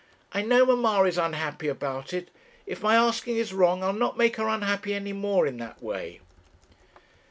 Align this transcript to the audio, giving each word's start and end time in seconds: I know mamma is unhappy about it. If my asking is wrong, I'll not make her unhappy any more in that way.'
I 0.31 0.41
know 0.41 0.65
mamma 0.65 1.03
is 1.03 1.19
unhappy 1.19 1.67
about 1.67 2.11
it. 2.11 2.31
If 2.65 2.81
my 2.81 2.95
asking 2.95 3.37
is 3.37 3.53
wrong, 3.53 3.83
I'll 3.83 3.93
not 3.93 4.17
make 4.17 4.37
her 4.37 4.47
unhappy 4.47 4.95
any 4.95 5.13
more 5.13 5.45
in 5.45 5.57
that 5.57 5.79
way.' 5.79 6.21